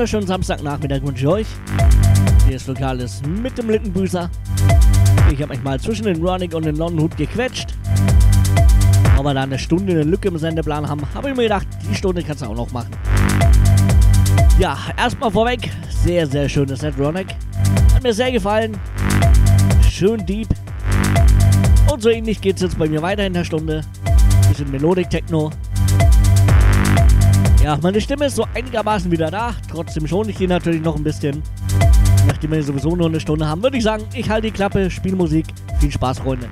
wunderschönen 0.00 0.26
Samstagnachmittag 0.26 1.02
wünsche 1.02 1.20
ich 1.20 1.26
euch. 1.26 1.46
Hier 2.46 2.56
ist 2.56 2.66
Lokales 2.66 3.20
mit 3.42 3.58
dem 3.58 3.68
Littenbüßer. 3.68 4.30
Ich 5.30 5.42
habe 5.42 5.52
mich 5.52 5.62
mal 5.62 5.78
zwischen 5.78 6.04
den 6.04 6.24
Ronic 6.24 6.54
und 6.54 6.64
den 6.64 6.76
Nonnenhut 6.76 7.14
gequetscht. 7.18 7.74
Aber 9.18 9.28
wir 9.28 9.34
da 9.34 9.42
eine 9.42 9.58
Stunde 9.58 9.92
eine 9.92 10.04
Lücke 10.04 10.28
im 10.28 10.38
Sendeplan 10.38 10.88
haben, 10.88 11.02
habe 11.12 11.28
ich 11.28 11.36
mir 11.36 11.42
gedacht, 11.42 11.66
die 11.86 11.94
Stunde 11.94 12.22
kannst 12.22 12.40
du 12.40 12.46
auch 12.46 12.54
noch 12.54 12.72
machen. 12.72 12.92
Ja, 14.58 14.78
erstmal 14.96 15.30
vorweg, 15.30 15.70
sehr, 15.90 16.26
sehr 16.26 16.48
schönes 16.48 16.80
Set, 16.80 16.94
Ronic. 16.98 17.36
Hat 17.94 18.02
mir 18.02 18.14
sehr 18.14 18.32
gefallen. 18.32 18.78
Schön 19.86 20.24
deep. 20.24 20.48
Und 21.92 22.02
so 22.02 22.08
ähnlich 22.08 22.40
geht 22.40 22.56
es 22.56 22.62
jetzt 22.62 22.78
bei 22.78 22.88
mir 22.88 23.02
weiter 23.02 23.26
in 23.26 23.34
der 23.34 23.44
Stunde. 23.44 23.82
Bisschen 24.48 24.70
Melodic 24.70 25.10
Techno. 25.10 25.50
Ja, 27.70 27.78
meine 27.80 28.00
Stimme 28.00 28.26
ist 28.26 28.34
so 28.34 28.44
einigermaßen 28.52 29.08
wieder 29.12 29.30
da. 29.30 29.54
Trotzdem 29.70 30.04
schon 30.04 30.28
ich 30.28 30.36
die 30.38 30.48
natürlich 30.48 30.82
noch 30.82 30.96
ein 30.96 31.04
bisschen. 31.04 31.40
Nachdem 32.26 32.50
wir 32.50 32.64
sowieso 32.64 32.96
nur 32.96 33.06
eine 33.06 33.20
Stunde 33.20 33.46
haben, 33.46 33.62
würde 33.62 33.76
ich 33.76 33.84
sagen, 33.84 34.02
ich 34.12 34.28
halte 34.28 34.48
die 34.48 34.52
Klappe, 34.52 34.90
spiele 34.90 35.14
Musik. 35.14 35.46
Viel 35.78 35.92
Spaß, 35.92 36.18
Freunde. 36.18 36.48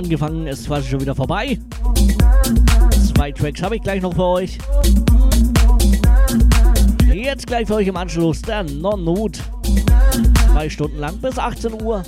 Angefangen, 0.00 0.46
ist 0.46 0.66
quasi 0.66 0.88
schon 0.88 1.00
wieder 1.02 1.14
vorbei. 1.14 1.58
Zwei 3.14 3.32
Tracks 3.32 3.62
habe 3.62 3.76
ich 3.76 3.82
gleich 3.82 4.00
noch 4.00 4.14
für 4.14 4.24
euch. 4.24 4.56
Jetzt 7.12 7.46
gleich 7.46 7.66
für 7.66 7.74
euch 7.74 7.86
im 7.86 7.96
Anschluss 7.96 8.40
der 8.40 8.62
Non-Nut. 8.62 9.40
Zwei 10.52 10.70
Stunden 10.70 10.98
lang 10.98 11.18
bis 11.18 11.38
18 11.38 11.82
Uhr. 11.82 12.02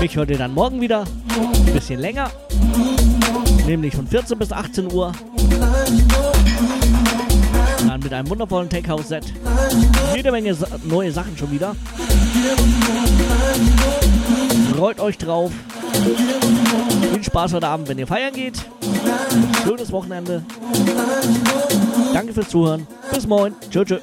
Mich 0.00 0.14
hört 0.14 0.30
ihr 0.30 0.38
dann 0.38 0.54
morgen 0.54 0.80
wieder. 0.80 1.04
Ein 1.66 1.72
bisschen 1.72 1.98
länger. 1.98 2.30
Nämlich 3.66 3.96
von 3.96 4.06
14 4.06 4.38
bis 4.38 4.52
18 4.52 4.92
Uhr. 4.92 5.10
Dann 7.88 8.00
mit 8.00 8.12
einem 8.12 8.30
wundervollen 8.30 8.68
Tech 8.68 8.86
House 8.88 9.08
Set. 9.08 9.24
Jede 10.14 10.30
Menge 10.30 10.56
neue 10.84 11.10
Sachen 11.10 11.36
schon 11.36 11.50
wieder. 11.50 11.74
Freut 14.76 15.00
euch 15.00 15.18
drauf. 15.18 15.50
Viel 17.12 17.22
Spaß 17.22 17.54
heute 17.54 17.68
Abend, 17.68 17.88
wenn 17.88 17.98
ihr 17.98 18.06
feiern 18.06 18.32
geht. 18.32 18.54
Schönes 19.64 19.92
Wochenende. 19.92 20.44
Danke 22.12 22.32
fürs 22.32 22.48
Zuhören. 22.48 22.86
Bis 23.12 23.26
morgen. 23.26 23.54
Tschö, 23.70 23.84
tschö. 23.84 23.98